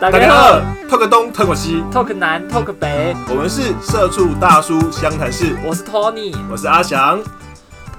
[0.00, 7.22] 大家好，talk 东 talk 西，talk 南 talk 北，我们是社畜大叔湘潭市，我是 Tony，我是阿翔。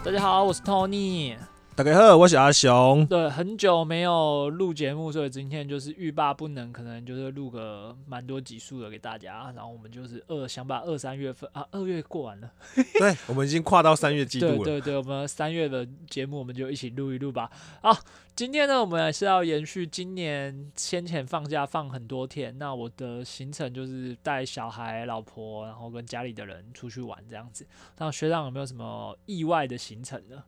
[0.03, 1.35] 大家好，我是 Tony。
[1.73, 3.05] 大家好，我是阿雄。
[3.07, 9.51] 对，很久没有录节目，所以今天就是欲罢不能，可能就是录个蛮多集数的给大家。
[9.55, 14.57] 然后我们就是二想把二三月份啊，二月过完了，对，我们已经跨到三月季度了。
[14.57, 17.49] 对对对，我们三月的节目我们就一起录一录吧。
[17.81, 17.97] 好，
[18.35, 27.65] 今天呢，我们还是要延续今年先前放假放很多天，那我的行程就是带小孩、老婆，然后跟家里的人出去玩这样子。
[27.97, 30.43] 那学长有没有什么意外的行程呢？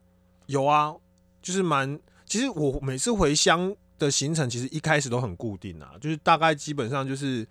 [0.46, 0.94] 有啊。
[1.44, 7.46] 就是蛮，其实我每次回乡的行程，其实一开始都很固定啊，就是大概基本上就是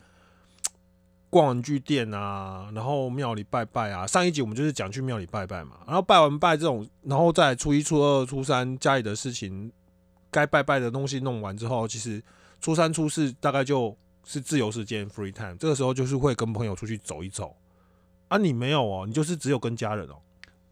[1.30, 4.08] 逛玩具店啊，然后庙里拜拜啊。
[4.08, 9.72] 上一集我们就是讲去庙里拜拜嘛，然后拜完拜这种，然后在初一、初二、初三家里的事情，
[10.32, 12.20] 该拜拜的东西弄完之后，其实
[12.60, 17.56] 初三、初四大概就是自由时间 （free time），这个时候就是会跟朋友出去走一走。
[18.30, 20.18] 啊，你没有哦，你就是只有跟家人哦。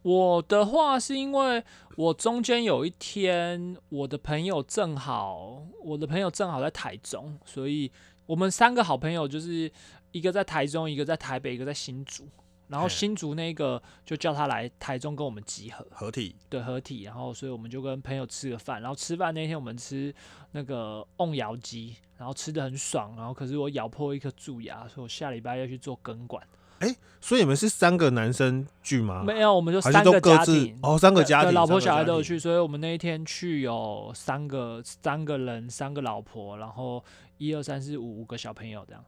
[0.03, 1.63] 我的话是因为
[1.95, 7.91] 我中间有一天，我的朋友正好，我的朋友正好在台中，所以
[8.25, 9.72] 我们三个好朋友就是
[10.11, 12.27] 一个在台中，一个在台北，一个在新竹。
[12.67, 17.03] 然后新竹那个就叫他来台中跟我们集合合体，对合体。
[17.03, 20.16] 然后所以我们就跟朋友吃个饭，然后吃饭那天我们吃
[20.53, 23.13] 那个瓮窑鸡，然后吃的很爽。
[23.17, 26.41] 然后可是我咬破一颗蛀牙，所以我下礼拜要去做根管。
[26.81, 29.23] 哎，所以你们是三个男生聚吗？
[29.23, 37.03] 没有，我们就三个家庭哦，三个家庭，老婆小孩都有去，所以我们那一天去有三个三个人，三个老婆，然后
[37.38, 39.03] 一二三四五五个小朋友这样。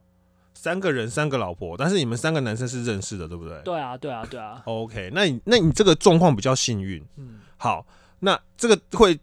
[0.54, 3.60] 三个人，三个老婆，但是你们三个男生是认识的，对不对？
[3.64, 4.62] 对啊，对啊，对啊。
[4.66, 7.04] OK，那你那你这个状况比较幸运。
[7.18, 7.86] 嗯，好，
[8.20, 9.20] 那这个会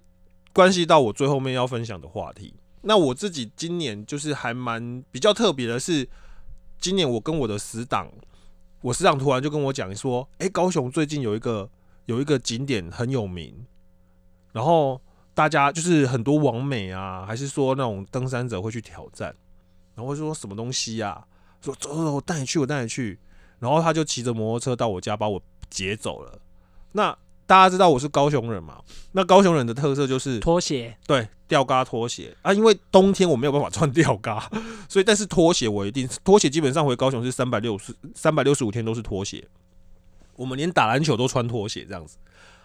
[0.53, 2.53] 关系到我最后面要分享的话题。
[2.83, 6.07] 那我自己今年就是还蛮比较特别的是，
[6.79, 8.11] 今年我跟我的死党。
[8.81, 11.69] 我师长突然就跟我讲说：“哎，高雄最近有一个
[12.07, 13.67] 有一个景点很有名，
[14.53, 15.01] 然后
[15.35, 19.35] 大家就是很多网美啊，还是说那种登山者会去挑战，
[19.95, 21.27] 然后说什么东西呀？
[21.61, 23.19] 说走走走，我带你去，我带你去。
[23.59, 26.39] 然后他就骑着摩托车到我家，把我劫走了。
[26.93, 27.17] 那。”
[27.51, 28.81] 大家知道我是高雄人嘛？
[29.11, 32.55] 那高雄人的特色就是拖鞋，对，吊嘎拖鞋啊。
[32.55, 34.49] 因为冬天我没有办法穿吊嘎，
[34.89, 39.45] 所以但是拖鞋我一定拖鞋基本上回高雄是三百六十三百六十五天都是拖鞋。
[40.37, 42.19] 我们连打篮球都穿拖鞋这样子。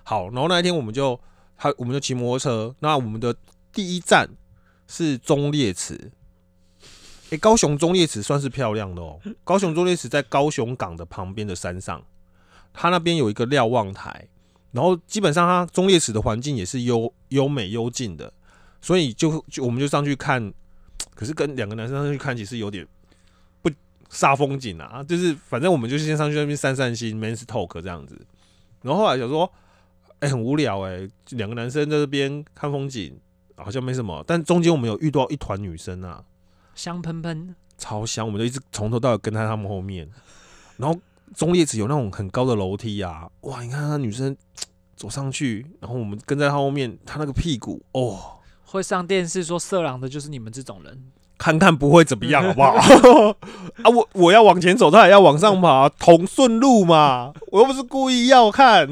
[0.04, 1.20] 好，然后那一天我们就
[1.58, 2.76] 他我们就骑摩托车。
[2.82, 3.36] 那我们的
[3.74, 4.30] 第一站
[4.88, 6.12] 是中烈池。
[7.32, 9.20] 诶，高雄中烈池算是漂亮的哦。
[9.44, 12.04] 高雄中烈池在高雄港的旁边的山上，
[12.72, 14.28] 它那边有一个瞭望台。
[14.76, 18.32] 然后基本上它中烈池的环境也是优优美幽静的，
[18.82, 20.54] 所以就就我们就上去看，
[21.16, 22.86] 可是跟两个男生上去看其实有点
[23.62, 23.72] 不
[24.12, 28.20] 煞风景啊，就是反正我们就先上去那边散散心，men's talk 这样子。
[28.82, 29.50] 然后后来想说，
[30.20, 33.18] 哎，很无聊哎，两个男生在这边看风景，
[33.56, 34.22] 好像没什么。
[34.28, 36.22] 但中间我们有遇到一团女生啊，
[36.76, 40.10] 香喷喷，超香，我们就一直从头到尾跟在他们后面，
[40.76, 41.00] 然后。
[41.34, 43.62] 中烈池有那种很高的楼梯啊，哇！
[43.62, 44.36] 你看那女生
[44.96, 52.72] 走上去，然后我们跟在她后面，她那个屁股哦，会上电视说色狼的就是你们这种人，看看不会怎么样，好不好？
[53.84, 58.90] 啊，我我要往前走，她也要往上爬，同顺路嘛，我又不是故意要看。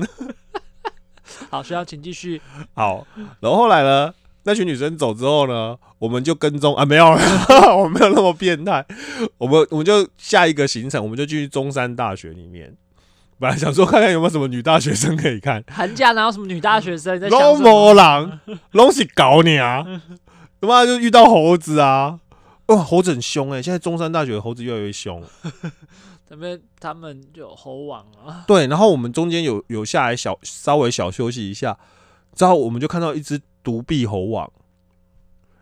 [1.50, 2.41] 好，需要请继续。
[2.73, 3.07] 好，
[3.39, 4.13] 然后后来呢？
[4.46, 7.06] 那群女生走之后呢，我们就跟踪啊，没有，
[7.80, 8.86] 我没有那么变态。
[9.38, 12.76] 我们我们就下一个行程，我们就去中山大学里面。
[13.40, 15.64] 本来想说看看有没有什么女大学生可以看。
[15.68, 17.20] 寒假哪有什么女大学生？
[17.20, 17.28] 在？
[17.30, 18.40] 龙魔狼，
[18.72, 19.84] 龙是搞你啊！
[20.62, 22.20] 他妈就遇到猴子啊！
[22.68, 23.62] 哇，猴子很凶哎！
[23.62, 25.22] 现在中山大学的猴子越来越凶。
[26.30, 28.44] 他们他们就猴王啊。
[28.48, 31.78] 对，然后我们中间有有下来小稍微小休息一下，
[32.36, 33.39] 之后我们就看到一只。
[33.63, 34.51] 独臂猴王，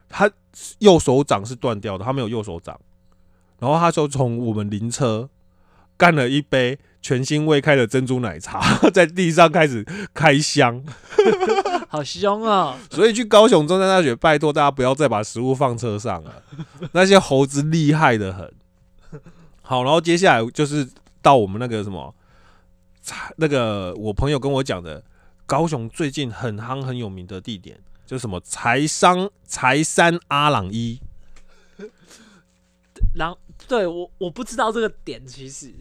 [0.10, 0.30] 他
[0.80, 2.80] 右手掌是断掉的，他没有右手掌。
[3.60, 5.30] 然后他就从我们灵车
[5.96, 8.60] 干了一杯全新未开的珍珠奶茶，
[8.90, 10.84] 在地上开始开箱，
[11.88, 12.76] 好凶啊！
[12.90, 16.42] 所以去高雄中山大学，拜托大家不要再把食物放车上了，
[16.94, 18.52] 那些猴子厉害的很。
[19.62, 20.90] 好，然后接下来就是
[21.22, 22.16] 到我们那个什么，
[23.38, 25.04] 那个我朋友跟我讲的，
[25.46, 27.80] 高雄最近很夯很有名的地点。
[28.12, 28.38] 就什么？
[28.42, 31.00] 财商财山阿朗伊，
[33.16, 33.34] 然
[33.70, 35.74] 对我我不知道这个点其实。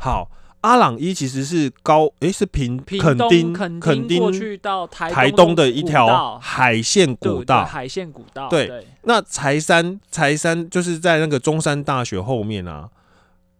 [0.00, 0.30] 好
[0.62, 7.66] 阿朗伊其实是高，诶，是平垦丁垦垦丁过去到台台东东的一条海线古道。
[7.66, 8.86] 海线古道，对对。
[9.02, 12.88] 那柴山柴山就是在那个中山大学后面啊，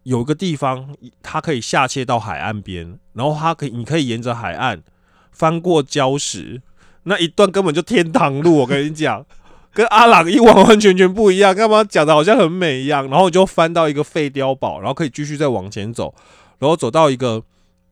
[0.05, 4.83] 有一个地方，它可以下切到海岸边，然后它可以你可以沿着海岸
[5.31, 6.63] 翻过礁石，
[7.05, 9.25] 那一段根本就天堂路，我跟你讲。
[9.75, 13.11] 跟阿朗一完完全全不一样，干嘛讲的好像很美一样？
[13.11, 16.15] 然后你就翻到一个废碉堡，然后可以继续再往前走，
[16.61, 17.43] 然后走到一个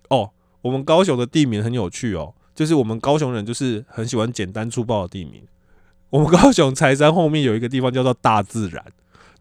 [0.09, 0.31] 哦，
[0.61, 5.43] 我们高雄的地名很有趣哦，就是我们高雄人就是很喜欢简单粗暴的地名。
[6.11, 8.85] 我们高雄柴山后面有一个地方叫做大自然，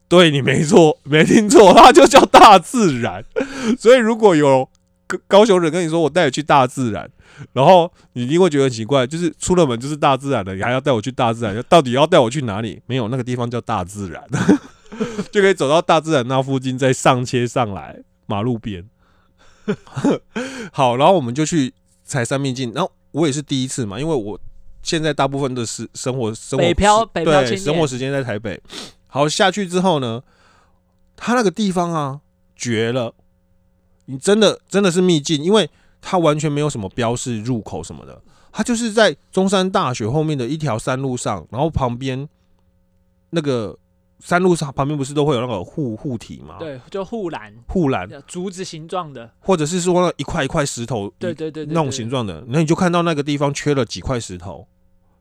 [0.09, 3.23] 对你没错，没听错，它就叫大自然。
[3.77, 4.68] 所以如果有
[5.12, 7.10] 高高雄人跟你说我带你去大自然，
[7.54, 12.81] 然后你一定会觉得很奇怪，就是出了门就是大自然的，你还要带我去大自然，到底要带我去哪里？
[12.86, 14.24] 没有，那个地方叫大自然，
[15.31, 18.88] 就可以走到大自然那附近，再上切上来马路边。
[20.72, 21.74] 好，然后我们就去
[22.04, 24.40] 采三秘境，然后我也是第一次嘛，因为我
[24.81, 28.60] 现在大部分的时生活生活北漂北漂生活时间在台北。
[29.07, 30.24] 好，下去之后呢，
[31.16, 32.22] 他那个地方啊
[32.56, 33.14] 绝了，
[34.12, 35.69] 你真的真的是秘境，因为
[36.02, 38.22] 它完全没有什么标示入口什么的，
[38.52, 42.28] 它就是在中山大学后面的一条山路上，然后旁边
[43.30, 43.78] 那个
[44.19, 54.68] 山路上旁边不是都会有那个护护体吗？，对，就护栏，护栏竹子形状的，或者是说那一块一块石头，对对对对，那种形状的，那你就看到那个地方缺了几块石头，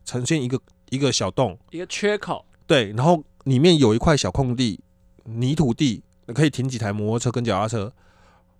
[0.04, 0.60] 呈现一个
[0.90, 4.80] 一个小洞，一个缺口，对，然后里面有一块小空地，
[5.24, 6.02] 泥土地，
[6.34, 7.92] 可以停几台摩托车跟脚踏车，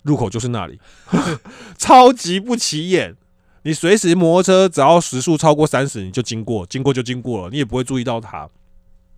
[0.03, 0.81] 入口就是那里，
[1.79, 3.17] 超级不起眼。
[3.63, 8.49] 你随时摩托车只要时速超过三十，你就经过，经过就经过了，你也不会注意到它。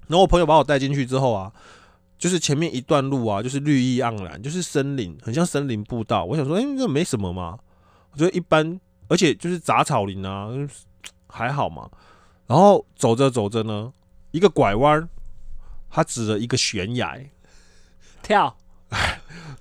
[0.09, 1.53] 然后我朋友把我带进去之后啊，
[2.19, 6.25] 就是前面一段路啊，就是绿意盎然，就是森林，很像森林步道。
[6.25, 7.57] 我想说，哎、这没什么嘛，
[8.11, 10.49] 我觉得一般，而且就是杂草林啊，
[11.29, 11.89] 还好嘛。
[12.49, 13.93] 然后走着走着呢，
[14.33, 15.09] 一个拐弯，
[15.89, 17.17] 他指了一个悬崖，
[18.25, 18.57] 跳，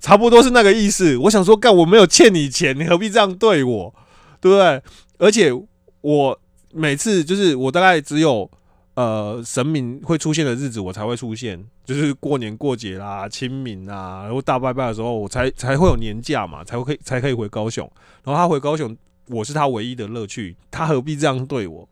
[0.02, 1.16] 差不多是那个意思。
[1.16, 3.94] 我想说，干我没有欠你钱，你何必这样对我，
[4.40, 4.82] 对不对？
[5.18, 5.52] 而且
[6.00, 6.40] 我
[6.72, 8.50] 每次就是我大概只有
[8.94, 17.88] 呃神明会出现的日子，我才会出现，就是过年过节啦、清明啊，然后大拜拜的时候，我才才会有年假嘛，才会可以才可以回高雄。
[18.24, 18.96] 然后他回高雄，
[19.28, 21.88] 我是他唯一的乐趣，他何必这样对我？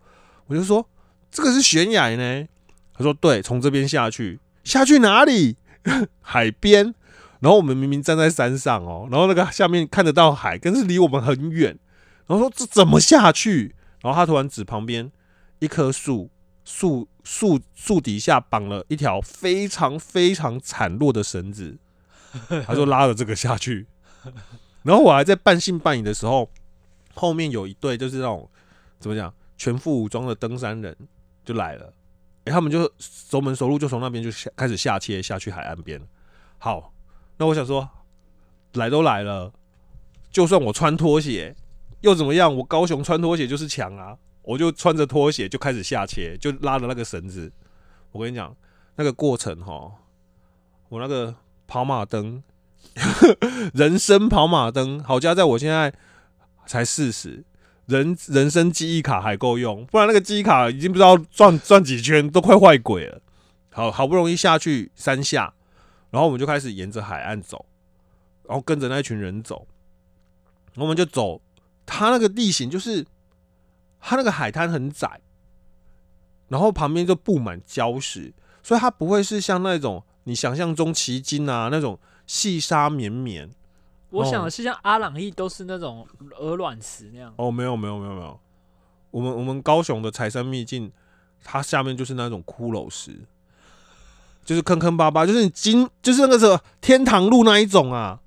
[0.49, 0.85] 我就说
[1.31, 2.45] 这个是悬崖呢。
[2.93, 5.57] 他说对，从这边下去，下去哪里？
[6.21, 6.93] 海边。
[7.41, 11.79] 然后我们明明站在山上哦，然后那个下面看得到海，可是离我们很远。
[12.27, 13.75] 然后说这怎么下去？
[14.03, 15.11] 然后他突然指旁边
[15.59, 16.31] 一棵树，
[16.65, 21.79] 树树树底下绑了一条非常非常惨弱的绳子，
[22.67, 23.87] 他就拉着这个下去。
[24.83, 26.51] 然后我还在半信半疑的时候，
[27.15, 28.49] 后面有一队就是那种
[28.99, 30.97] 怎么讲全副武装的登山人
[31.45, 31.93] 就来了，
[32.45, 36.01] 诶，他们就熟门熟路，就从那边就下开始下切下去海岸边。
[36.59, 36.93] 好，
[37.41, 37.89] 那我想说，
[38.75, 39.51] 来都来了，
[40.31, 41.57] 就算我穿拖鞋
[42.03, 42.55] 又怎么样？
[42.55, 44.15] 我高雄穿拖鞋就是强啊！
[44.43, 47.51] 我就穿着拖鞋就开始下切，就拉着那个绳子。
[48.13, 48.55] 我跟你讲，
[48.97, 49.91] 那个过程哈，
[50.91, 51.35] 我那个
[51.67, 52.43] 跑马灯，
[53.73, 55.95] 人生跑马灯，好家在我现在
[56.67, 57.43] 才四十，
[57.87, 63.23] 人人生记忆卡还够用，不然那个记忆卡已经不知道转转几圈，都快坏鬼了。
[63.73, 65.55] 好好不容易下去三下，
[66.11, 67.67] 然后我们就开始沿着海岸走，
[68.45, 69.67] 然后跟着那一群人走，
[70.77, 71.41] 我们就走。
[71.87, 73.05] 它那个地形就是，
[74.01, 75.21] 它那个海滩很窄，
[76.47, 83.51] 然后旁边就布满礁石，所以它不会是像那种你想象中奇经啊那种细沙绵绵。
[84.11, 86.07] 我想的是像阿朗逸都是那种
[86.39, 88.41] 鹅卵石那样，哦，没有没有没有没有，
[89.11, 90.93] 我们我们高雄的财山秘境，
[91.43, 93.25] 它下面就是那种骷髅石，
[94.45, 98.21] 就是坑坑巴巴，就是你经就是那个什么天堂路那一种啊。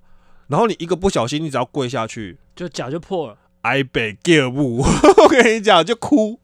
[0.48, 3.38] 然后你一个不小心，你只要跪下去，就脚就破了。
[3.62, 6.39] 挨北 give 我跟你讲就哭，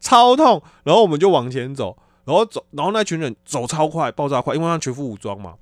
[0.00, 0.60] 超痛。
[0.82, 5.54] 然后我们就往前走，然后走，然后那群人走超快，爆炸快，因为他全副武装嘛，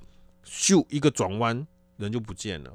[0.46, 1.66] 咻一个转弯，
[1.98, 2.70] 人就不见了。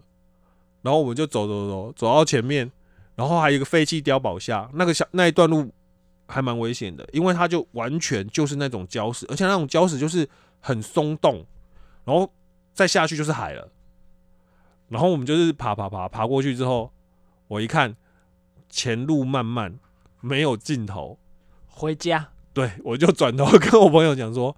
[0.83, 2.71] 然后我们就走走走走到前面，
[3.15, 5.69] 然后还有一个废弃碉堡下，那个小那一段路
[6.27, 11.45] 还蛮危险的，因为它就完全就是那种礁石，而且那种礁石就是很松动，
[12.05, 12.31] 然后
[12.73, 13.69] 再下去就是海了。
[14.89, 16.91] 然后我们就是爬爬爬爬过去之后，
[17.47, 17.95] 我一看
[18.69, 19.79] 前路漫漫，
[20.21, 21.19] 没有尽头。
[21.67, 24.55] 回家，对我就转头跟我朋友讲说，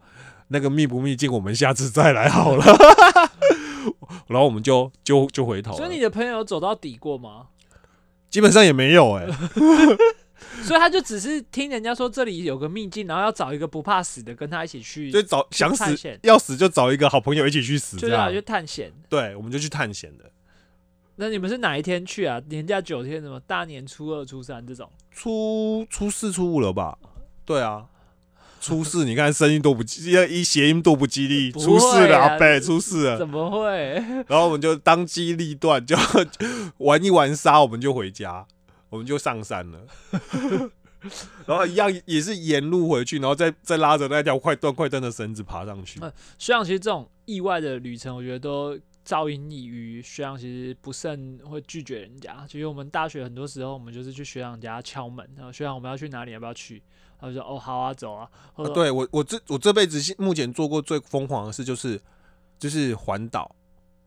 [0.49, 2.63] 那个密不密境，我们下次再来好了。
[4.27, 7.47] 然后我们就就就回头，所以你的朋友走到底过吗？
[8.29, 9.25] 基本上也没有哎、
[10.63, 18.91] 所以他就只是听人家说这里有个秘境，然后要找一个不怕死的跟他一起去，就找想死要死就找一个好朋友一起去死，这样就要去探险。
[19.07, 20.31] 对，我们就去探险的。
[21.15, 22.41] 那你们是哪一天去啊？
[22.47, 24.89] 年假九天，什么大年初二、初三这种？
[25.11, 26.97] 初初四初五了吧？
[27.43, 27.87] 对啊，
[28.61, 31.51] 初四你看声音多不激，一谐音多不吉利。
[31.51, 33.17] 不初四会啊了，阿贝，初四了。
[33.17, 33.67] 怎么会？
[34.27, 35.97] 然后我们就当机立断，就
[36.79, 38.47] 玩一玩沙，我们就回家，
[38.89, 39.79] 我们就上山了。
[41.45, 45.97] 然后一样也是沿路回去，然后再再拉着那条快断快断的绳子爬上去。
[46.01, 52.45] 嗯学长其实这种意外的旅程，我觉得都噪音异于学长其实不甚会拒绝人家。
[52.49, 56.83] 其实我们大学很多时候，我们就是去学长家敲门，然后学长我们要去哪里，要不要去？
[57.17, 58.29] 他就说哦好啊，走啊。
[58.53, 61.97] 或啊，对我我这我这辈子目前做过最疯狂的事就是
[62.57, 63.55] 就是环岛。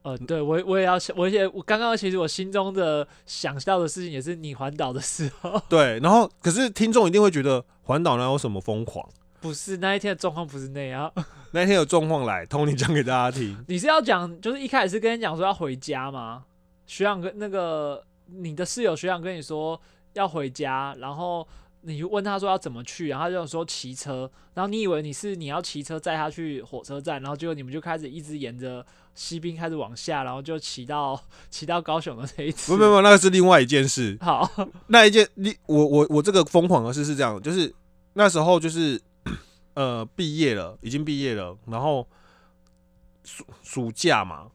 [0.03, 9.09] 呃，对我也我也要想，我也我刚刚其实我心中的想到的事情也是你环岛的时候， 对，然后可是听众一定会觉得环岛哪有什么疯狂？
[9.41, 11.13] 不是那一天的状况不是那样。
[11.51, 13.57] 那一天有状况来，Tony 讲给大家听。
[13.67, 16.45] 你是要讲，就是一开始是跟你讲说要回家吗？
[16.87, 19.81] 学长跟那个你的室友学长跟你说
[20.13, 21.47] 要回家，然后
[21.81, 32.73] 你问他说要怎么去，然后他就说骑车，然后你以为你是你要骑车载他去火车站，然后结果你们就开始一直沿着西滨开始往下，然后就骑到 骑到高雄的这一次。
[32.73, 34.17] 不不不，那个是另外一件事。
[34.23, 34.51] 好，
[34.89, 37.75] 那一件，你我我我这个疯狂的事是这样，就是
[38.15, 39.01] 那时候就是
[39.75, 42.07] 呃毕业了，已经毕业了，然后
[43.25, 44.49] 暑暑假嘛，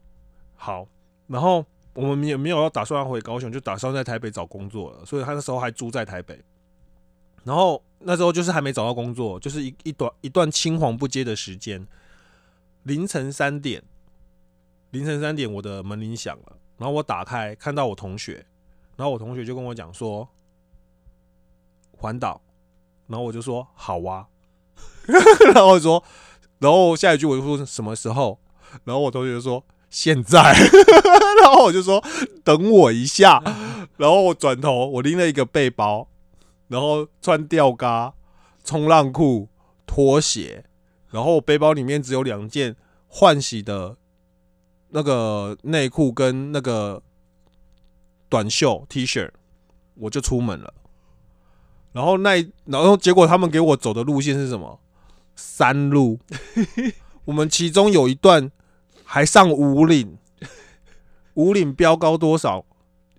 [0.56, 0.86] 好，
[1.28, 6.40] 然后我们也没有要打算要回高雄，就打算在台北找工作了，所以他那时候还住在台北，
[7.44, 11.86] 然后那时候就是还没找到工作，就是一一段一段青黄不接的时间，
[12.84, 13.82] 凌晨三点，
[14.90, 18.46] 凌晨三点我的门铃响了，然后我打开看到我同学。
[18.96, 20.28] 然后我同学就跟我讲说
[21.92, 22.42] 环岛，
[23.06, 24.26] 然后我就说好啊，
[25.54, 26.02] 然后我说，
[26.58, 28.40] 然后下一句我就说什么时候，
[28.82, 30.40] 然后我同学就说现在，
[31.42, 32.02] 然后我就说
[32.42, 33.40] 等我一下，
[33.98, 36.08] 然后我转头我拎了一个背包，
[36.66, 38.14] 然后穿吊嘎、
[38.64, 39.48] 冲浪裤、
[39.86, 40.64] 拖鞋，
[41.10, 42.74] 然后我背包里面只有两件
[43.06, 43.96] 换洗的
[44.90, 47.02] 那个内裤跟那个
[48.28, 49.30] 短袖 T 恤，
[49.94, 50.72] 我就出门了。
[51.92, 54.78] 然后那然后结果他们给我走的路线是什么？
[55.34, 56.18] 山路。
[57.24, 58.50] 我们其中有一段
[59.04, 60.16] 还上五岭，
[61.34, 62.64] 五岭标高多少？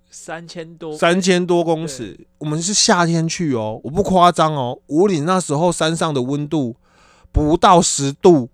[0.09, 2.27] 三千多，三千多公尺。
[2.39, 4.79] 我们是夏天去哦，我不夸张哦。
[4.87, 6.75] 五岭那时候山上的温度
[7.31, 8.49] 不到十度。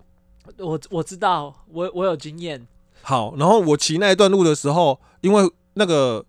[0.58, 2.68] 我我知道，我我有经验，
[3.08, 6.26] 好，然后我骑那一段路的时候，因为那个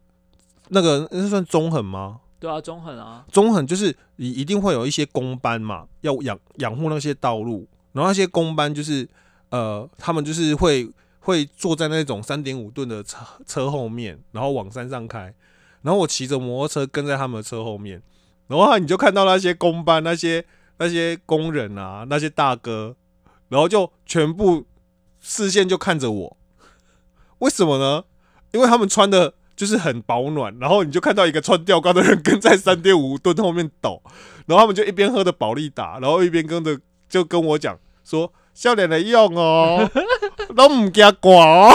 [0.69, 2.21] 那个那算中横吗？
[2.39, 9.09] 对啊，中横啊，中横就是你一定会有一些工班嘛，要养养护那些道路，然后那些工班就是
[9.49, 10.87] 呃，他们就是会
[11.21, 15.35] 会坐在那种三点五吨的车车后面，然后往山上开，
[15.81, 18.03] 然后我骑着摩托车跟在他们的车后面，
[18.49, 20.45] 然后你就看到那些工班那些
[20.77, 22.95] 那些工人啊，那些大哥，
[23.49, 24.67] 然后就全部
[25.21, 26.37] 视线就看着我，
[27.39, 28.05] 为什么呢？
[28.53, 34.03] 因为他们穿的就是很保暖，然后你就看到一个穿吊杆的人跟在三点五吨后面抖，
[34.47, 36.79] 然后他们就一边喝着保利达，然后一边跟着
[37.09, 39.91] 就跟我讲说：“笑脸的用哦，
[40.55, 41.73] 都唔惊挂哦。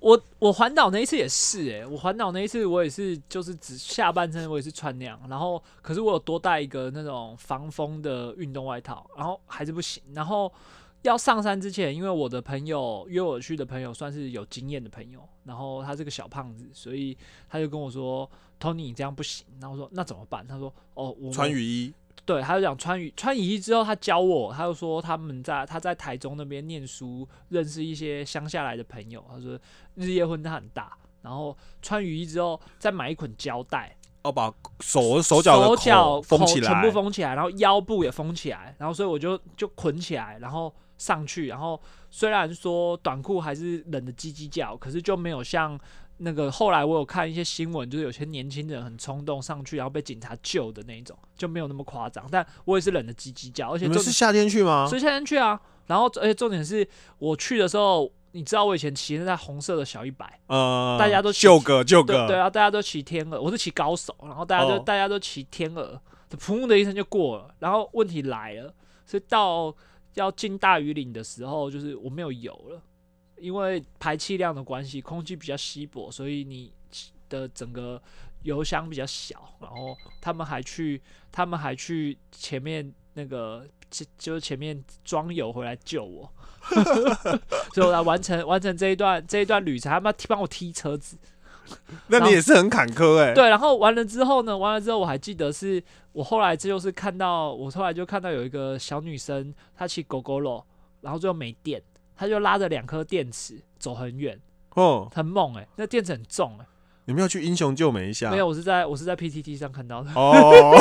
[0.00, 10.02] 我我环岛那一次也是诶、我环岛那一次我也是，就是只下半身我也是穿那样，然后可是我有多带一个那种防风的运动外套，然后还是不行。
[10.12, 10.52] 然后
[11.02, 17.16] 要上山之前，因为我的朋友约我去的朋友算是有经验的朋友，然后他是个小胖子，所以
[17.48, 18.28] 他就跟我说
[18.60, 21.92] ：“Tony，你这样不行。”然后我说：“那怎么办？”他说：“哦，我”穿雨衣，
[22.24, 29.24] 对，他就讲穿雨穿雨衣之后，他教我，他就说他们在他在台中那边念书，认识一些乡下来的朋友。
[29.28, 29.58] 他说
[29.96, 41.80] 日夜温差很大，然后穿雨衣之后再买一捆胶带，要把手手脚的手脚口封起来，全部封起来，然后腰部也封起来，然后所以我就就捆起来，然后上去，然后
[42.10, 45.78] 虽然说短裤还是冷的叽叽叫，可是就没有像。
[46.18, 52.24] 那个后来我有看一些新闻，就是有些年轻人很冲动上去，然后被警察救的那一种，就没有那么夸张。
[52.30, 54.96] 但我也是冷的叽叽叫，而且重你们是夏天去吗所？
[54.96, 55.60] 以夏天去啊。
[55.88, 56.86] 然后而且重点是
[57.18, 66.00] 我去的时候，你知道我以前骑的那红色的小一百，呃，大家都骑旧个旧个，对对啊，大家都骑天鹅，我是骑高手，然后大家都、哦大家都骑天鹅，
[66.38, 67.52] 噗的一声就过了。
[67.58, 68.72] 然后问题来了，
[69.06, 69.74] 是到
[70.14, 72.82] 要进大屿岭的时候，就是我没有油了。
[73.38, 76.72] 因为排气量的关系，空气比较稀薄，所以你
[77.28, 78.00] 的整个
[78.42, 79.56] 油箱比较小。
[79.60, 81.02] 然后他们还去，
[81.32, 86.32] 他们还去前面那个，就就前面装油回来救我，
[87.74, 91.18] 所以我来完成完成这一段这一段旅程，他们帮我踢车子。
[92.08, 100.64] 那你也是很坎坷哎、对，然后完了之后呢，完了之后我还记得是我后来这就是看到，我后来就看到有一个小女生，她骑狗狗肉，
[101.00, 101.82] 然后最后没电，
[102.16, 104.38] 她就拉着两颗电池走很远，
[104.74, 106.66] 哦，很猛哎、那电池很重哎、
[107.06, 108.30] 你们要去英雄救美一下？
[108.30, 110.76] 没有，我是在我是在 PTT 上看到的，哦，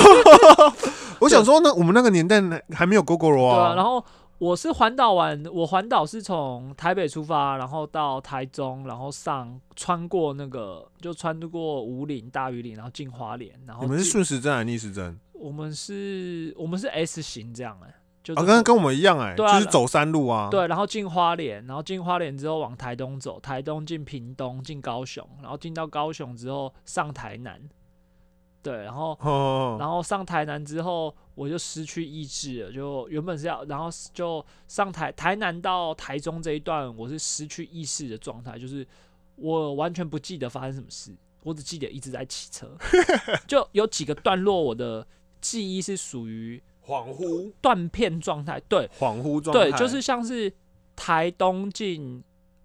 [1.19, 4.03] 我想说呢，我们那个年代呢还没有 GoGo 对啊，啊，然后
[4.41, 15.15] 我是环岛完，我环岛是从台北出发，然后到台中，然后上穿过那个就穿过五岭、大屿岭，然后进花莲，然后你们是顺时针还是逆时针？
[15.33, 17.93] 我们是我们是 S 型这样哎、
[18.23, 27.61] 就啊，是刚刚跟我们一样哎、对啊就是走山路啊。，对，然后进花莲，然后进花莲之后往台东走，台东进屏东，进高雄，然后进到高雄之后上台南，
[28.63, 38.85] 对，然后哦，然后上台南之后我就失去意志了，就原本是要，然后就上台台南到台中这一段我是失去意识的状态，就是
[39.35, 42.75] 我完全不记得发生什么事，我只记得一直在骑车，
[43.47, 45.07] 就有几个段落我的
[45.39, 48.89] 记忆是属于恍惚，断片状态，对。
[48.99, 49.71] 恍惚状态。
[49.71, 50.51] 对，就是像是
[50.95, 52.23] 台东进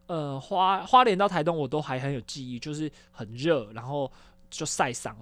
[0.08, 4.10] 呃花花莲到台东，我都还很有记忆，就是很热，然后
[4.50, 5.16] 就晒伤，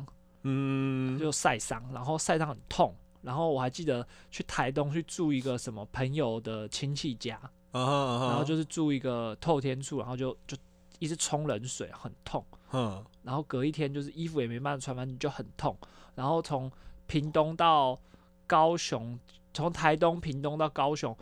[0.44, 2.94] 嗯，就晒伤，然后晒伤很痛。
[3.24, 7.40] 然后我还记得去台东去住一个什么朋友的亲戚家，
[7.72, 10.56] 然后就是住一个透天处，然后就就
[10.98, 12.44] 一直冲冷水，很痛。
[12.72, 15.76] 嗯，然后隔一天就是衣服也没办法穿，反正就很痛。
[16.14, 16.70] 然后从
[17.06, 17.98] 屏东到
[18.46, 19.18] 高雄，
[19.52, 21.16] 从台东屏东到高雄，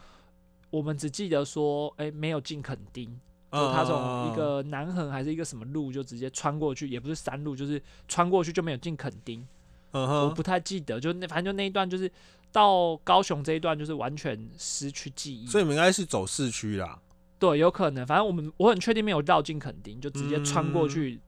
[0.70, 3.08] 我们只记得说，哎，没有进垦丁，
[3.52, 9.46] 就他从一个南横还是一个什么路就直接穿过去，也不是山路，就是穿过去就没有进垦丁。
[9.92, 12.10] 嗯哼，我不太记得，就那反正就那一段就是
[12.50, 15.46] 到高雄这一段就是完全失去记忆。
[15.46, 16.98] 所以你们应该是走市区啦。
[17.38, 21.20] 对，有可能，反正我们我很确定没有绕进垦丁，就直接穿过去。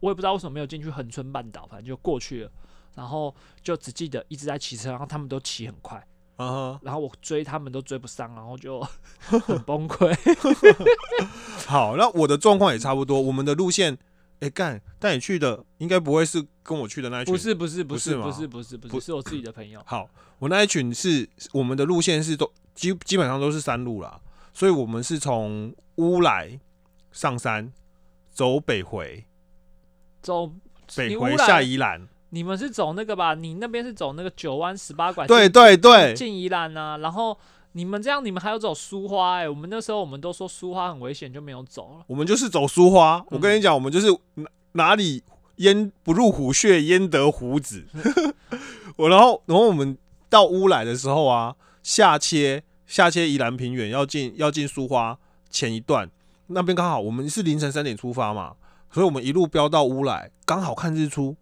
[0.00, 2.50] 我也不知道为什么没有进去恒春半岛，反正就过去了。
[2.96, 6.04] 然后就只记得一直在骑车，然后他们都骑很快，
[6.82, 8.80] 然后我追他们都追不上，然后就
[9.20, 10.12] 很崩溃。
[11.68, 13.20] 好，那我的状况也差不多。
[13.20, 13.96] 我们的路线，
[14.40, 19.82] 哎、干带你去的应该不会是跟我去的那一群，不是不是不是不是不是不是不不是，我自己的朋友。
[19.86, 24.20] 好，我那一群是我们的路线是都基基本上都是山路啦，
[24.52, 26.58] 所以我们是从乌来
[27.12, 27.72] 上山，
[28.32, 29.24] 走北回，
[30.22, 30.52] 走，
[30.96, 32.08] 北回下宜兰。
[32.32, 33.34] 你们是走那个吧？
[33.34, 36.96] 你那边是走那个九弯十八拐，对对对，进宜兰啊。
[36.98, 37.36] 然后
[37.72, 42.04] 你们这样，你们还有走苏花哎、我们那时候我们都说苏花很危险，就没有走了。
[42.08, 43.24] 我们就是走苏花。
[43.30, 45.22] 我嗯跟你讲，我们就是哪哪里
[45.56, 47.86] 焉不入虎穴，焉得虎子。
[48.96, 49.96] 我然后然后我们
[50.28, 56.10] 到乌来的时候啊，下切下切宜兰平原要进要进苏花前一段，
[56.48, 58.56] 那边刚好我们是凌晨三点出发嘛，
[58.90, 61.36] 所以我们一路飙到乌来，刚好看日出。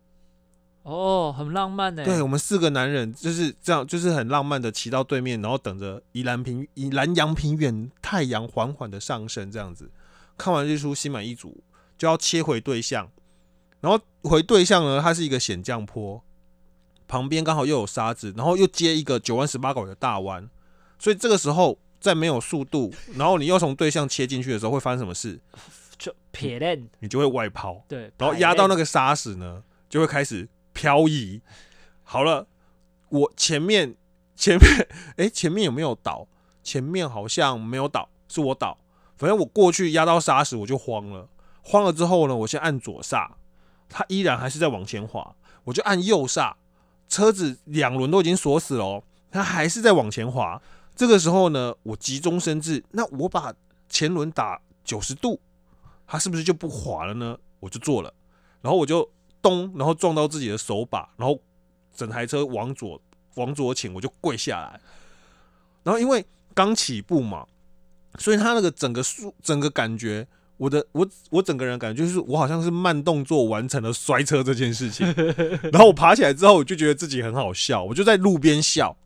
[0.88, 9.90] 哦，很浪漫呢、对我们四个男人就是这样，就是很浪漫的骑到对面，然后等着宜兰平宜兰阳平原太阳缓缓的上升，这样子
[10.38, 11.62] 看完日出心满意足，
[11.98, 13.10] 就要切回对象，
[13.80, 16.22] 然后回对象呢，它是一个险降坡，
[17.06, 20.48] 旁边刚好又有沙子，然后又接一个九弯十八拐的大弯，
[20.98, 25.38] 所以这个时候在没有速度，然后你又从对象切进去的时候，会发生什么事？
[25.98, 27.84] 就撇链，你就会外抛。
[27.88, 30.48] 对，然后压到那个个沙石呢，就会开始
[30.78, 31.42] 漂移。
[32.04, 32.46] 好了，
[33.08, 33.96] 我前面
[34.36, 36.28] 前面哎、前面有没有倒？
[36.62, 38.78] 前面好像没有倒，是我倒。
[39.16, 41.28] 反正我过去压到沙石，我就慌了。
[41.64, 43.32] 慌了之后呢，我先按左刹，
[43.88, 46.56] 它依然还是在往前滑，我就按右刹，
[47.08, 50.62] 车子两轮都已经锁死了哦，它还是在往前滑。
[50.94, 53.52] 这个时候呢，我急中生智，那我把
[53.88, 55.40] 前轮打九十度，
[56.06, 57.36] 它是不是就不滑了呢？
[57.58, 58.14] 我就做了，
[58.60, 59.10] 然后我就
[59.42, 61.40] 咚，然后撞到自己的手把，然后
[61.94, 63.00] 整台车往左
[63.34, 64.80] 往左倾，我就跪下来。
[65.82, 66.24] 然后因为
[66.54, 67.46] 刚起步嘛，
[68.18, 75.06] 所以他那个整个速整个感觉，我的我我整个人感觉就是我好像是慢动作完成了摔车这件事情。
[75.72, 78.96] 然后我爬起来之后，我就觉得自己很好笑，我就在路边笑。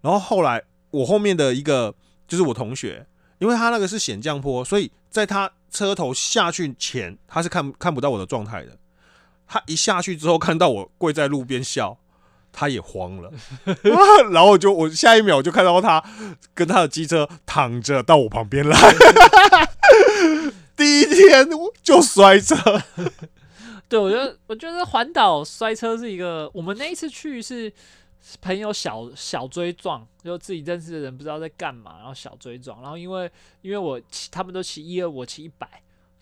[0.00, 1.94] 然后后来我后面的一个
[2.26, 3.06] 就是我同学，
[3.38, 8.78] 因为他那个是险降坡，所以在他车头下去前，他是看看不到我的状态的。
[9.46, 11.98] 他一下去之后，看到我跪在路边笑，
[12.52, 13.32] 他也慌了。
[14.32, 16.02] 然后我就我下一秒就看到他
[16.54, 18.78] 跟他的机车躺着到我旁边来。
[20.76, 21.48] 第一天
[21.82, 22.54] 就摔车，
[23.88, 27.72] 对，我觉得我觉得环岛摔车是一个，我们那一次去是
[28.42, 33.30] 朋友小小追撞，就自己认识的人不知道在干嘛，然后小追撞，然后因为
[33.62, 35.66] 因为我骑他们都骑一二，我骑一百，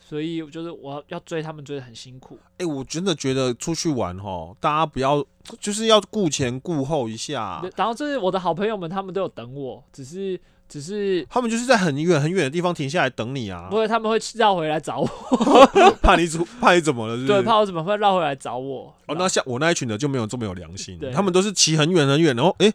[0.06, 2.38] 所以我就是我要追他们追的很辛苦。
[2.58, 5.24] 哎、我真的觉得出去玩哈，大家不要
[5.58, 10.38] 就是要顾前顾后一下，然后就是我的好朋友们，他们都有等我，只是
[10.68, 15.08] 只是他们就是在很远很远的地方停下来等你啊不，会他们会绕回来找我，
[16.02, 17.32] 怕你出怕你怎么了是不是？
[17.32, 18.94] 对，怕我怎么会绕回来找我。
[19.06, 22.70] 哦，那像我那一群的就没有这么有良心对，他们都是骑很远很远，然后诶，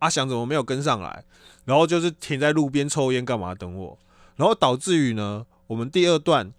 [0.00, 1.24] 阿翔怎么没有跟上来？
[1.64, 3.96] 然后就是停在路边抽烟干嘛等我，
[4.34, 6.52] 然后导致于呢，我们第二段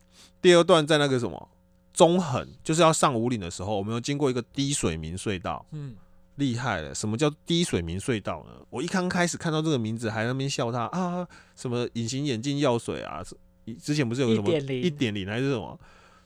[0.43, 1.49] 第二段在那个什么
[1.93, 5.95] 中横，就是要上五岭的时候，我们有经过一个低水明隧道，嗯，
[6.35, 6.93] 厉害了！
[6.93, 8.51] 什么叫低水明隧道呢？
[8.69, 11.25] 我一刚开始看到这个名字，还在那边笑他啊，
[11.55, 13.37] 什么隐形眼镜药水啊，是
[13.81, 15.79] 之前不是有个什么一点零还是什么？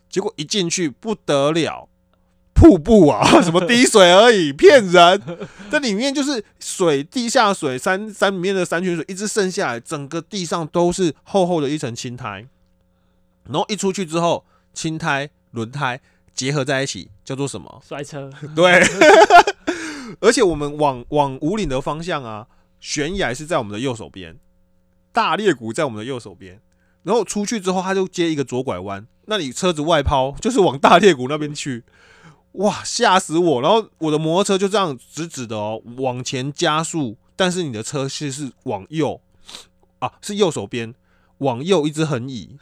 [0.10, 1.88] 结果一进去不得了，
[2.56, 5.22] 瀑布啊，什么滴水而已，骗人！
[5.70, 12.48] 这里面就是水，地下水，山山里面的山泉水一直渗下来，整个地上都是厚厚的一层青苔。
[13.50, 16.00] 然后一出去之后，青胎、轮胎
[16.34, 17.82] 结合在一起，叫做什么？
[17.86, 18.82] 摔车，对，
[20.22, 22.48] 而且我们往往五岭的方向啊，
[22.80, 24.40] 悬崖是在我们的右手边，
[25.12, 26.62] 大裂谷在我们的右手边，
[27.04, 31.84] 然后出去之后，它就接一个左拐弯，那你车子外抛就是往大裂谷那边去，
[32.54, 33.62] 哇，吓死我！
[33.62, 39.22] 然后我的摩托车就这样直直的哦往前加速，但是你的车是是往右
[40.00, 40.94] 啊，是右手边
[41.40, 42.58] 往右一直横移，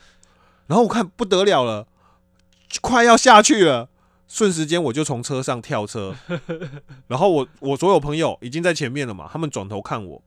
[0.67, 1.87] 然后我看不得了了，
[2.81, 3.89] 快要下去了。
[4.27, 6.15] 瞬时间我就从车上跳车，
[7.07, 10.23] 然后我我所有朋友已经在前面了嘛，他们转头看我，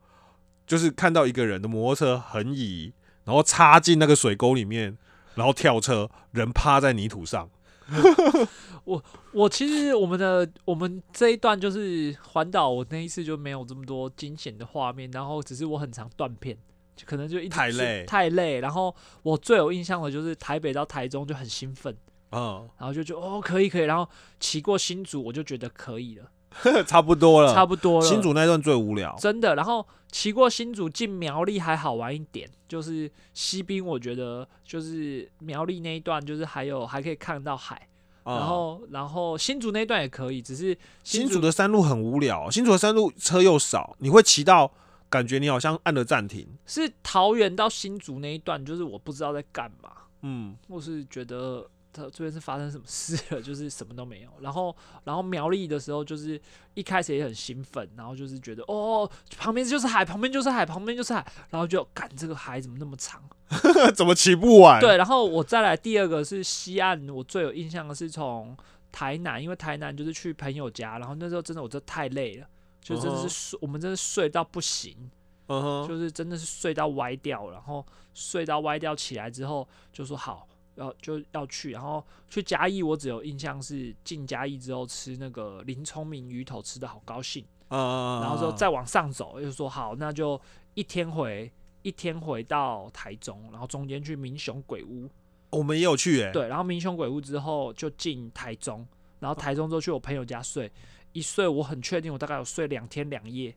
[0.66, 2.92] 就是看到一个人的摩托车横移，
[3.24, 4.96] 然后插进那个水沟里面，
[5.34, 7.50] 然后跳车，人趴在泥土上。
[8.84, 16.60] 我我其实我们的我们这一段就是环岛，我那一次就没有这么多惊险的画面，然后只是我很常断片，就
[17.06, 18.60] 可能就一太累太累。
[18.60, 21.96] 然后我最有印象的就是台北到台中就很兴奋，
[22.32, 24.08] 嗯，然后就觉得哦可以可以，然后
[24.40, 28.06] 骑过新竹我就觉得可以了， 差不多了，差不多了。
[28.06, 29.14] 新竹那段最无聊。
[29.18, 37.88] 真的，然后骑过新竹进苗栗还好玩一点，就是西滨，我觉得就是苗栗那一段，就是还有还可以看到海，
[38.24, 44.70] 嗯然后然后新竹那一段也可以，只是竹新竹的山路很无聊，新竹的山路车又少，你会骑到
[45.08, 46.46] 感觉你好像按了暂停。
[46.66, 49.90] 是桃园到新竹那一段，就是我不知道在干嘛，
[50.22, 54.30] 嗯，或是觉得他这边是发生什么事了， 就是什么都没有。
[54.40, 56.40] 然后然后苗栗的时候，就是
[56.74, 63.22] 一开始也很兴奋，然后就是觉得哦，旁边就是海，旁边就是海，旁边就是海，然后就干这个海怎么那么长？
[63.96, 64.78] 怎么骑不完？
[64.78, 68.54] 对，然后我再来第二个是西岸，我最有印象的是从
[68.92, 72.46] 台南，因为台南就是去朋友家，然后那时候真的我真的太累了，
[72.80, 75.10] 就真的是睡，我们真的睡到不行，
[75.48, 80.46] 嗯哼，就是真的是睡到歪掉，然后睡到歪掉起来之后就说好。
[80.78, 87.44] 要就要去，然后去嘉义，我只有印象是进嘉义之后吃那个林聪明鱼头，吃的好高兴。
[87.70, 90.40] 嗯，然后之后再往上走，就说好，那就
[90.74, 91.50] 一天回
[91.82, 95.10] 一天回到台中，然后中间去民雄鬼屋，
[95.50, 98.86] 我们也有去诶、对，然后民雄鬼屋之后就进台中，
[99.18, 100.70] 然后台中之后去我朋友家睡，
[101.18, 103.54] 一睡我很确定我大概有睡两天两夜，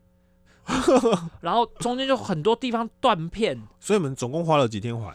[1.40, 5.14] 然后中间就很多地方断片，所以你们总共花了几天还？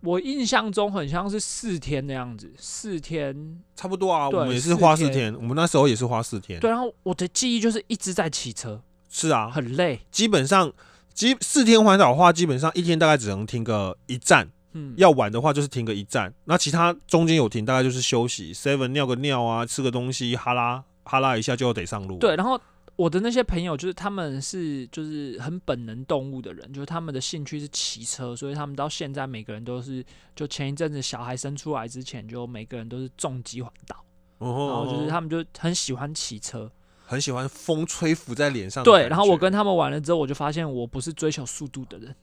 [0.00, 6.58] 我印象中很像是四天的样子，四天，差不多啊，我们也是花四天四天，我们那时候也是花四天。
[6.58, 10.72] 对，，然后我的记忆就是一直在骑车，是啊，很累，基本上
[11.14, 22.18] 基四天环岛的话，基本上一天大概只能停个一站，嗯，要晚的话就是停个一站，那其他中间有停，大概就是休息，seven 尿个尿啊，吃个东西，哈拉哈拉一下就得上路。
[22.18, 22.60] 对，，然后
[22.96, 30.04] 我的那些朋友就是他们是就是很本能动物的人，就是他们的兴趣是骑车，所以他们到现在每个人都是，
[30.34, 34.04] 就前一阵子小孩生出来之前，就每个人都是重机环岛，
[34.38, 36.70] 然然后就是他们就很喜欢骑车。
[37.04, 38.82] 很喜欢风吹拂在脸上。
[38.82, 42.14] 对，然后我跟他们玩了之后，我就发现我不是追求速度的人，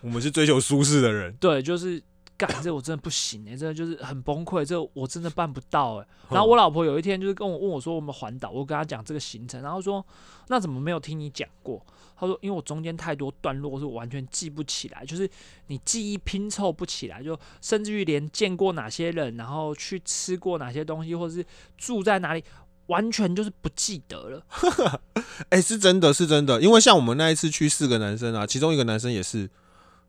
[0.00, 2.02] 我们是追求舒适的人，对，就是
[2.36, 10.04] 干这我真的不行哎、真的就是很崩溃，这我真的办不到哎、 嗯然后我老婆有一天就是跟我问我说我们环岛，我跟她讲这个行程，然后说
[10.48, 11.84] 那怎么没有听你讲过？
[12.16, 15.28] 她说因为我中间太多段落是我完全记不起来，就是
[15.66, 21.44] 你记忆拼凑不起来，就甚至于连见过哪些人，然后去吃过哪些东西，或者是
[21.76, 22.44] 住在哪里。
[22.88, 24.42] 完全就是不记得了，
[25.50, 29.46] 哎、是真的是真的，因为像我们那一次去四个男生啊，其中一个男生也是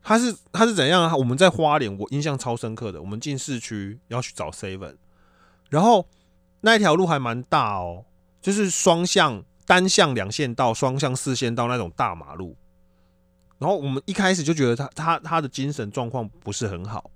[0.02, 1.16] 他是他是怎样？
[1.18, 3.00] 我们在花莲，我印象超深刻的。
[3.00, 4.96] 我们进市区要去找 seven，
[5.68, 6.08] 然后
[6.62, 8.04] 那一条路还蛮大哦，
[8.40, 12.56] 就是双向单向两线道、双向四线道那种大马路。
[13.58, 17.10] 然后我们一开始就觉得他他他的精神状况不是很好，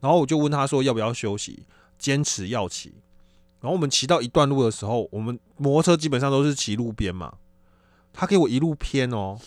[0.00, 1.64] 然后我就问他说要不要休息，
[1.98, 2.94] 坚持要骑。
[3.60, 7.34] 然后我们骑到一段路的时候，我们摩托车基本上都是骑路边嘛，
[8.12, 9.38] 他给我一路偏哦，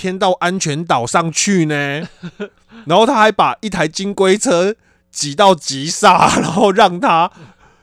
[0.00, 2.08] 偏到安全岛上去呢。
[2.86, 4.74] 然后他还把一台金龟车
[5.10, 7.30] 挤到急刹，然后让他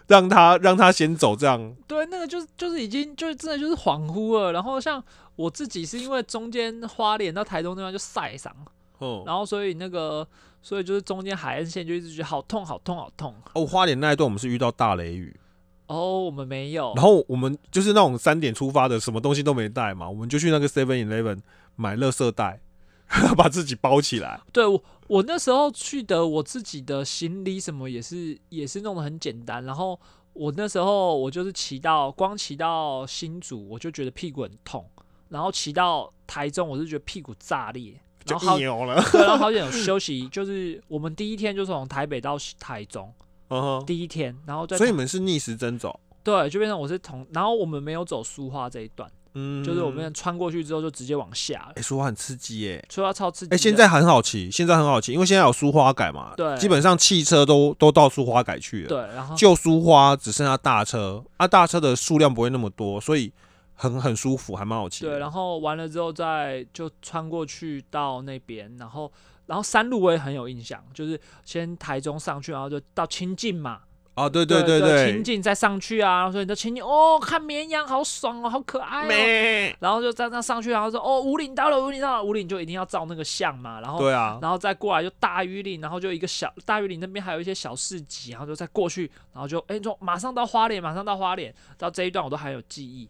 [0.07, 4.51] 让他让他先走，这样对，那个就是就是已经就是真的就是恍惚了。
[4.51, 5.03] 然后像
[5.35, 8.51] 我自己是因为中间花莲到台东那边就晒伤，
[8.97, 9.21] 哦。
[9.27, 10.27] 然后所以那个
[10.63, 13.35] 所以就是中间海岸线就一直觉得好痛好痛好痛。
[13.53, 15.39] 哦，花莲那一段我们是遇到大雷雨，
[15.85, 21.37] 哦，我们没有然，后我们就是那种三点出发的，什么东西都没带嘛，我们就去那个 Seven Eleven
[21.77, 22.59] 买垃圾袋，
[23.37, 24.41] 把自己包起来。
[24.51, 29.63] 对我我那时候去的，我自己的行李什么也是也是弄得很简单。
[29.63, 29.97] 然后
[30.33, 34.85] 我那时候我就是骑到光骑到新竹，我就觉得屁股很痛。
[35.29, 37.97] 然后骑到台中，我是觉得屁股炸裂。
[38.25, 43.09] 就然后好牛了，对，然后 好险有休息，就是我们第一天就从台北到台中，
[43.85, 53.55] 第一天，然后再所以你们是逆时针走，对，就变成我是同，然后我们没有走苏花这一段，嗯，就是我们穿过去之后就直接往下了哎，，说话很刺激耶，苏花超刺激的。
[53.55, 63.31] 哎，现在很好骑，现在很好骑，因为现在有苏花改嘛，对基本上汽车都都到苏花改去了，对，然后旧苏花只剩下大车，啊，大车的数量不会那么多，所以
[63.75, 65.05] 很很舒服，还蛮好骑。
[65.05, 69.11] 对，然后完了之后再就穿过去到那边，然后
[69.45, 73.81] 然后山路我也很有印象，就是先台中上去，然后就到清境嘛，
[74.17, 79.75] 哦，对对对对情景再上去啊，然后说你的情景哦，看绵羊好爽哦，好可爱哦。
[79.79, 93.07] 然后就这样上去，然后说哦，五岭到了，五岭到了，五岭就一定要照那个相嘛，然后对啊，然后再过来就大余岭，然后就一个小大余岭那边还有一些小市集，然后就再过去，然后就哎就马上到花莲，马上到花莲，到这一段我都还有记忆。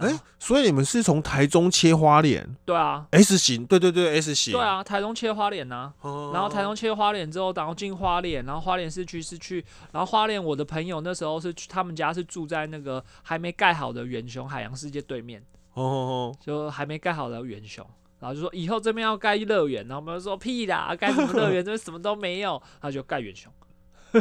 [0.00, 2.56] 然哎、后所以你们是从台中切花莲？
[2.64, 6.30] 对啊，S 型，对对对 S 型，对，啊，台中切花莲呐、哦。
[6.32, 17.86] 然后台中切花莲之后，然后进花莲，然后花莲市区是去，然后花莲我的朋友那时候是去他们家是住在那个还没盖好的远雄海洋世界对面，哦哦就还没盖好的远雄，
[18.20, 23.52] 然后就说以后这边要盖乐园，然后我们就说屁啦，盖什么乐园，这边什么都没有，他就盖远雄。
[24.12, 24.20] 哦，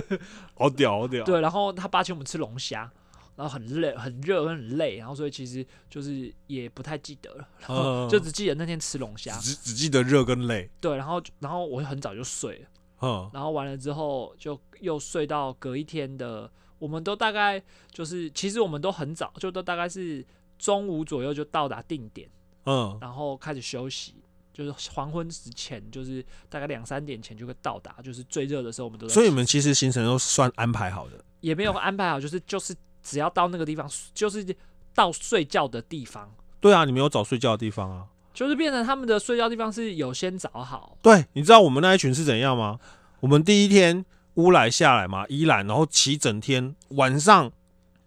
[0.66, 2.92] 好屌好屌，对，然后他爸请我们吃龙虾，
[3.40, 9.38] 然后很累、很热、很累，然后所以其实就是也不太记得了，然后嗯就只记得那天吃龙虾。
[9.38, 12.68] 只只记得热跟累，对，然后然后我很早就睡了。
[13.02, 20.26] 嗯，然后完了之后就又睡到隔一天的，我们都大概就是其实我们都很早，就都大概是
[20.58, 22.30] 中午左右就到达定点，
[22.66, 24.16] 嗯，然后开始休息。
[24.52, 32.76] 就是黄昏之前，就是大概两三点前就会到达，就是最热的时候，我们都在所以你们其实行程都算安排好的，也没有安排好，就是就是
[33.10, 34.46] 只要到那个地方，就是
[34.94, 42.80] 到睡觉的地方，对啊，你没有找睡觉的地方啊，就是变成他们的睡觉地方是有先找好，对，你知道我们那一群是怎样吗？
[43.22, 47.52] 我们第一天乌来下来嘛，依兰，然后骑整天，晚上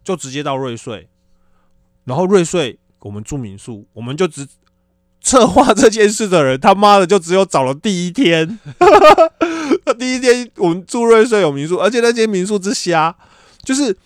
[0.04, 1.08] 就直接到瑞穗，
[2.04, 4.46] 然后瑞穗我们住民宿，我们就只
[5.20, 8.58] 策划这件事的人，他妈的就只有找了第一天。
[9.84, 13.16] 那 第一天我们住瑞穗有民宿，而且那间民宿之瞎，
[13.62, 13.96] 就是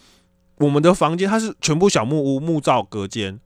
[0.59, 3.39] 我们的房间它是全部小木屋木造隔间，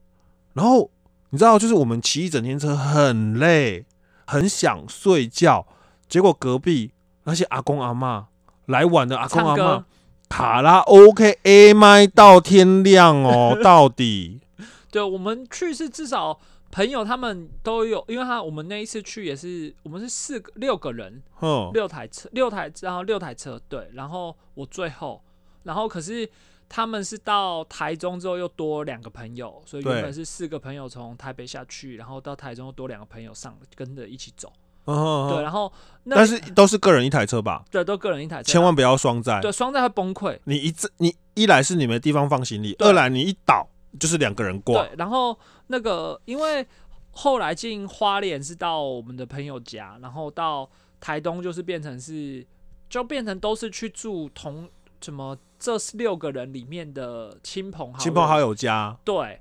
[0.54, 0.90] 然后
[1.30, 3.84] 你知道，就是我们骑一整天车很累，
[4.26, 5.66] 很想睡觉，
[6.08, 6.92] 结果隔壁
[7.24, 8.24] 那些阿公阿嬷
[8.66, 9.84] 来晚的阿公阿嬷歌，
[10.28, 14.40] 卡拉 OK A 麦到天亮哦，到底。
[14.90, 16.38] 对，我们去是至少
[16.72, 21.70] 朋友他们都有，因为他我们那一次去也是我们是四个六个人，哼。
[21.72, 25.22] 六台车，六台，然后六台车，对，然后我最后，
[25.62, 26.28] 然后可是
[26.72, 34.52] 他们是到台中之后又多两个朋友，所以原本是四个朋友从台北下去，然后到台中又多两个朋友上跟着一起走，
[34.84, 35.70] 对，然后
[36.04, 39.40] 那但是都是个人一台车吧，对都个人一台车，千万不要双载。
[39.40, 44.80] 对双载会崩溃，你一这你一来是你没地方放行李，二来你一倒就是两个人挂。
[44.80, 46.64] 对，然后那个因为
[47.10, 52.46] 后来进花莲是到我们的朋友家，然后到台东就是变成是
[52.88, 59.40] 就变成都是去住同什么这六个人里面的亲朋好友亲朋好友家，对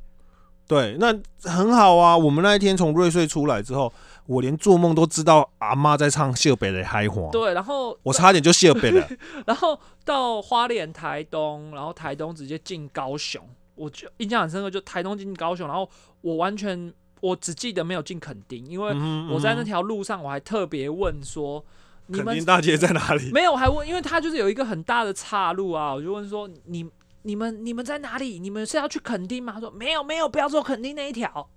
[0.67, 1.07] 对，那
[1.49, 2.15] 很好啊。
[2.15, 3.91] 我们那一天从瑞穗出来之后，
[4.27, 9.07] 我连做梦都知道阿妈在唱《秀北的嗨花》，对，然后我差点就秀北了。
[9.47, 13.41] 然后到花莲、台东，然后台东直接进高雄，
[13.73, 15.89] 我就印象很深刻，就台东进高雄，然后
[16.21, 18.93] 我完全我只记得没有进垦丁，因为
[19.33, 21.65] 我在那嗯条路上我还特别问说，
[22.09, 23.29] 你们垦丁大街在哪里？
[23.33, 26.85] 没有，我还问，因为他就是有一个很大的岔路啊，我就问说你
[27.21, 28.39] 你们你们在哪里？
[28.39, 29.53] 你们是要去垦丁吗？
[29.53, 31.49] 他说没有没有，不要走垦丁那一条。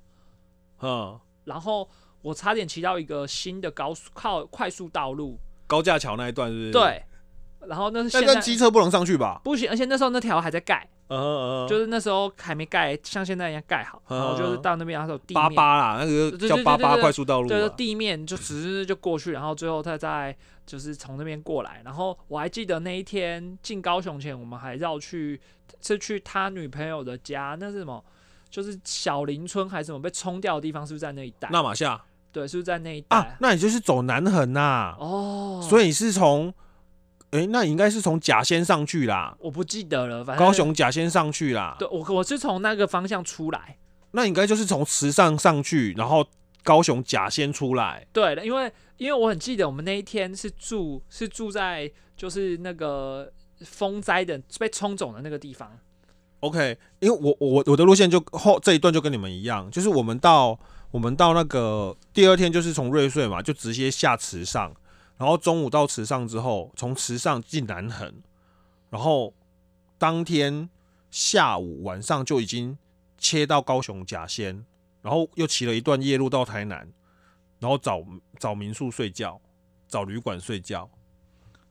[0.81, 1.89] 嗯，然后
[2.21, 7.05] 我差点骑到一个新的高速靠快速道路，高架桥那一段是不是？，对，
[7.69, 9.41] 然后那是现在机车不能上去吧？
[9.45, 17.69] 不行，而且那时候那条还在盖，嗯嗯嗯，就是那时候还没盖，像现在一样盖好，嗯然后就是到那边，然后有地面，八八啦，那个对对叫八八对对对快速道路对。
[17.71, 25.41] 地面就直接就过去，然后最后他再就是从那边过来，然后我还记得那一天进高雄前，我们还绕去
[25.81, 28.03] 是去他女朋友的家，那是什么？
[28.51, 31.49] 就是小林村还是什么被冲掉的地方，是不是在那一带？
[31.51, 31.99] 纳马夏
[32.31, 33.17] 对，是不是在那一带？
[33.17, 34.95] 啊，那你就是走南横呐。
[34.99, 36.53] 哦，所以你是从，
[37.33, 41.77] 诶，那应该是从甲仙上去啦，我不记得了，反正高雄甲仙上去啦。
[41.79, 43.79] 对我我是从那个方向出来，
[44.13, 46.27] 那应该就是从池上上去，然后
[46.63, 48.07] 高雄甲仙出来。
[48.13, 55.71] 对的，因为因为我很记得我们那一天是住是住在就是那个风灾的被冲走的那个地方。
[56.41, 60.59] OK，因为我我我的路线就后这一段就跟你们一样，就是我们到
[60.91, 64.75] 我们到那个第二天就是从瑞穗嘛，就直接下池上，
[65.23, 68.13] 然后中午到池上之后，从池上进南横，
[68.91, 69.33] 然后
[69.97, 70.69] 当天
[71.13, 72.77] 下午晚上就已经
[73.19, 74.67] 切到高雄甲仙，
[75.01, 76.93] 然后又骑了一段夜路到台南，
[77.61, 78.05] 然后找
[78.41, 79.41] 找民宿睡觉，
[79.87, 80.91] 找旅馆睡觉。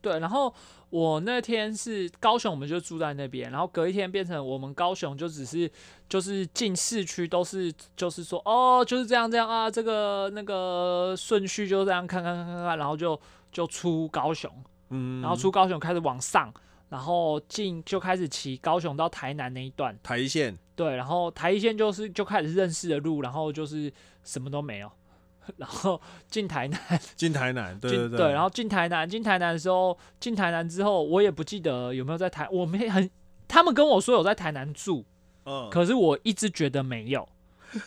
[0.00, 0.52] 对，然后
[0.88, 5.70] 我那天是高雄，我们就住在那边，然后隔一天变成我们高雄就只是
[6.08, 13.20] 就是进市区都是就是说哦就是这样这样啊，这个那个顺序就这样看看看看看，然后就
[13.52, 14.50] 就出高雄，
[14.88, 16.52] 嗯，然后出高雄开始往上，
[16.88, 23.92] 然后进就开始骑高雄到台南那一段，台一线，对，然后台一线就是就开始认识的路，然后就是
[24.24, 24.90] 什么都没有，
[25.56, 26.80] 然后进台南。
[27.14, 33.08] 进台南，对进对对，然后进台南，进台南的时候，进台南之后，我也不记得有没有在台，我没很，
[33.46, 35.04] 他们跟我说有在台南住，
[35.44, 37.28] 嗯，可是我一直觉得没有，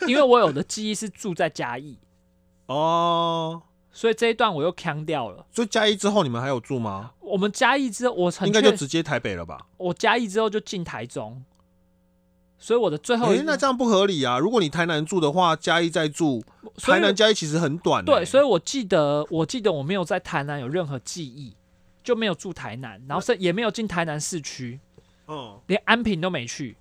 [0.07, 1.97] 因为我有的记忆是住在嘉义，
[2.67, 3.61] 哦，
[3.95, 5.45] 所以这一段我又腔掉了。
[5.53, 7.13] 所以嘉义之后你们还有住吗？
[7.21, 9.65] 我们嘉义之后，我很应该就直接台北了吧？
[9.77, 11.41] 我嘉义之后就进台中，
[12.59, 14.37] 所以我的最后哎、一那这样不合理啊！
[14.37, 16.43] 如果你台南住的话，嘉义再住，
[16.75, 18.05] 台南嘉义其实很短、欸。
[18.05, 21.55] 对，所以我记得，我记得我没有在台南有任何记忆，
[22.03, 24.81] 就没有住台南，然后是也没有进台南市区，
[25.29, 26.75] 嗯，连安平都没去。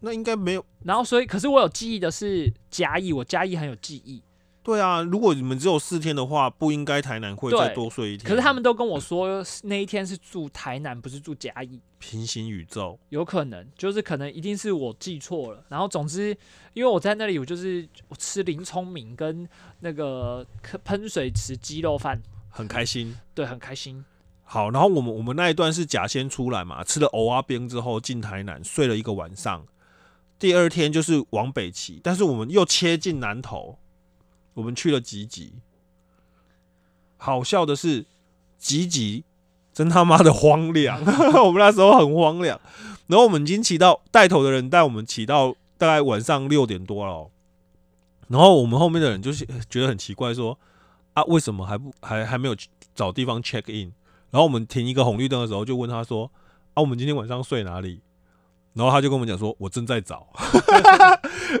[0.00, 0.64] 那应该没有。
[0.82, 4.20] 然后所以，可是我有记忆的是嘉义，我嘉义很有记忆。
[4.70, 8.28] 对啊，如果你们只有四天的话，不应该台南会再多睡一天。
[8.28, 15.64] 可是他们都跟我说那一天是住台南，不是住嘉义，平行宇宙，有可能就是可能一定是我记错了。
[15.68, 16.28] 然后总之，
[16.72, 19.48] 因为我在那里，我就是我吃林聪明跟
[19.80, 20.46] 那个
[20.84, 23.16] 喷水池鸡肉饭，很开心。
[23.34, 24.04] 对，很开心。
[24.44, 29.66] 好，然后我们我们那一段是甲先出来嘛，吃了藕阿冰之后进台南睡了一个晚上，
[30.38, 33.78] 第二天就是往北骑，但是我们又切进南投，
[34.54, 35.54] 我们去了吉吉。
[37.16, 38.06] 好笑的是，
[38.58, 39.24] 吉吉
[39.72, 41.00] 真他妈的荒凉，
[41.44, 42.58] 我们那时候很荒凉。
[43.06, 47.30] 然后我们已经骑到带头的人带我们骑到大概晚上六点多了哦，
[48.28, 50.58] 然后我们后面的人就是觉得很奇怪说
[51.14, 52.54] 啊，为什么还不还还没有
[52.94, 53.92] 找地方 check in？
[54.30, 56.30] 然后我们停一个红绿灯的时候，就问他说
[56.74, 58.00] ：“啊，我们今天晚上睡哪里？”
[58.74, 60.28] 然后他就跟我们讲说：“我正在找。”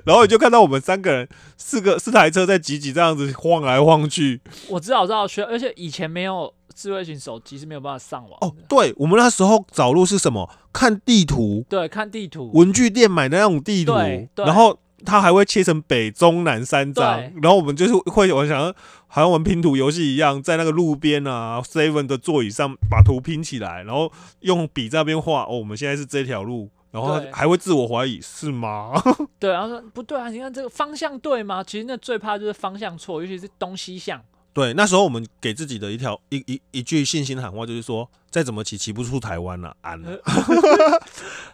[0.04, 4.40] 然后你就看到我们三个人，四个四台车在挤挤这样子晃来晃去。
[4.68, 10.48] 我知道，我知道，学，而且以前没有智慧型手机是没有办法上网哦的。，对，我们那时候找路是什么？
[10.72, 13.92] 看地图，对，看地图，文具店买的那种地图
[14.36, 18.72] 然后它还会切成北中南三张，然后我们就是会我想
[19.08, 28.92] 好像玩拼图游戏一样，在那个路边啊 seven 的座椅上把图拼起来，然后用笔在那边画哦，我们现在是这条路，然后对还会自我怀疑是吗？
[29.38, 31.62] 对，然后说不对啊，你看这个方向对吗？
[31.62, 34.20] 其实那最怕就是方向错，尤其是东西向。
[34.52, 40.20] 对，那时候我们给自己的一条一一一句信心喊话就是说，再怎么骑骑不出台湾了、安了。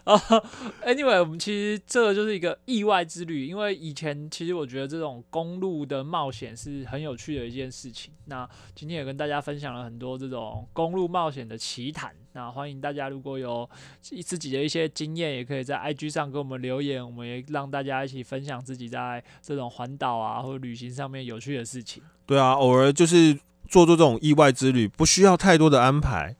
[0.03, 0.17] 啊，
[0.83, 8.11] anyway，我们其实这个就是一个意外之旅，因为以前其实我觉得这种公路的冒险是很有趣的一件事情。
[8.25, 12.11] 那今天也跟大家分享了很多这种公路冒险的奇谈。
[12.37, 13.67] 那欢迎大家如果有
[13.99, 22.03] 自己的一些经验，也可以在 IG 上给我们留言，我们也让大家一起分享自己在这种环岛啊或者旅行上面有趣的事情。
[22.27, 23.33] 对啊，偶尔就是
[23.67, 26.35] 做做这种意外之旅，不需要太多的安排。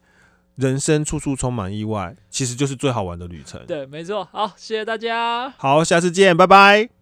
[0.58, 3.64] 人生处处充满意外，其实就是最好玩的旅程。
[3.66, 4.24] 对，没错。
[4.32, 5.50] 好，谢谢大家。
[5.58, 6.97] 好，下次见，拜拜。